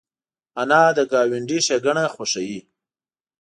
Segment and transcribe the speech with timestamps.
[0.61, 2.59] انا د ګاونډي ښېګڼه خوښوي